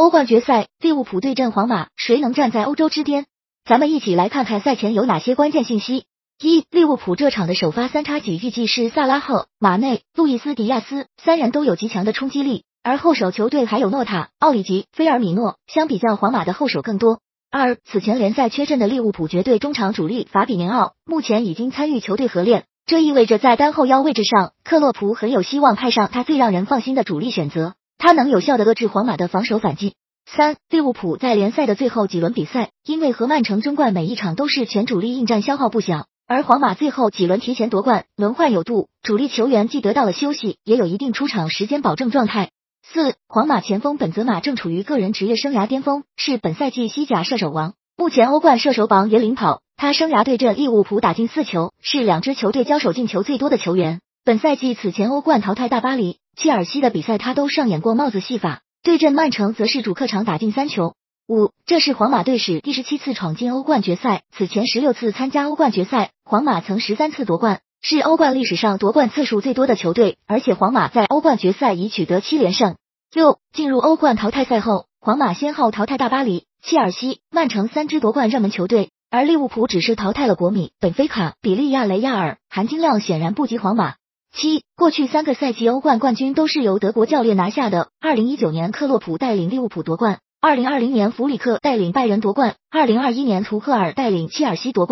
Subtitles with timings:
[0.00, 3.26] 欧冠决赛，利物浦对阵皇马，谁能站在欧洲之巅？
[3.66, 6.06] 咱们一起来看看赛前有哪些关键信息。
[6.42, 17.20] 一、利物浦这场的首发三叉戟预计是萨拉赫、马内、路易斯·迪亚斯，三人都有极强的冲击力，而后手球队还有诺塔、奥里吉、菲尔米诺，相比较皇马的后手更多。
[17.50, 29.92] 二、此前联赛缺阵的利物浦绝对中场主力法比尼奥，目前已经参与球队合练，这意味着在单后腰位置上，克洛普很有希望派上他最让人放心的主力选择，他能有效的遏制皇马的防守反击。
[30.24, 36.06] 三、利物浦在联赛的最后几轮比赛，因为和曼城争冠每一场都是全主力应战，消耗不小。
[36.26, 42.52] 而皇马最后几轮提前夺冠，轮换有度，主力球员既得到了休息，也有一定出场时间保证状态。
[42.82, 49.60] 四，皇马前锋本泽马正处于个人职业生涯巅峰，是本赛季西甲射手王，目前欧冠射手榜也领跑。
[49.76, 54.00] 他生涯对阵利物浦打进四球，是两支球队交手进球最多的球员。
[54.24, 58.62] 本赛季此前欧冠淘汰大巴黎、切尔西的比赛，他都上演过帽子戏法。
[58.82, 60.94] 对阵曼城则是主客场打进三球。
[61.28, 72.76] 五，这是皇马队史第十七次闯进欧冠决赛，此前十六次参加欧冠决赛，皇马曾十三次夺冠，是欧冠历史上夺冠次数最多的球队，而且皇马在欧冠决赛已取得七连胜。
[73.12, 83.96] 六，进入欧冠淘汰赛后，皇马先后淘汰大巴黎、切尔西、曼城三支夺冠热门球队，而利物浦只是淘汰了国米、本菲卡、比利亚雷亚尔，含金量显然不及皇马。
[84.32, 90.20] 七，过去三个赛季欧冠冠军都是由德国教练拿下的，二零一九年克洛普带领利物浦夺冠。
[90.40, 94.88] 二零二零年，弗里克带领拜仁夺冠；二零二一年，图赫尔带领切尔西夺冠。